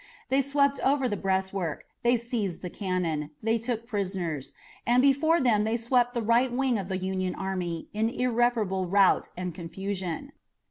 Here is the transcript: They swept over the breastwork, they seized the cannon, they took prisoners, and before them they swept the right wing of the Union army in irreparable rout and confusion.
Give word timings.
They 0.29 0.41
swept 0.41 0.79
over 0.79 1.07
the 1.07 1.15
breastwork, 1.15 1.83
they 2.01 2.17
seized 2.17 2.63
the 2.63 2.71
cannon, 2.71 3.29
they 3.43 3.59
took 3.59 3.85
prisoners, 3.85 4.55
and 4.83 4.99
before 4.99 5.39
them 5.39 5.63
they 5.63 5.77
swept 5.77 6.15
the 6.15 6.23
right 6.23 6.51
wing 6.51 6.79
of 6.79 6.87
the 6.89 6.97
Union 6.97 7.35
army 7.35 7.87
in 7.93 8.09
irreparable 8.09 8.87
rout 8.87 9.29
and 9.37 9.53
confusion. 9.53 10.31